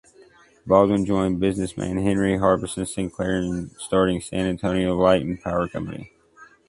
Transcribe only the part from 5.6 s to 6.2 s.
Company.